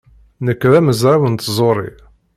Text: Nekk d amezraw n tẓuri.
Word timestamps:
Nekk 0.45 0.61
d 0.71 0.73
amezraw 0.79 1.23
n 1.27 1.35
tẓuri. 1.35 1.89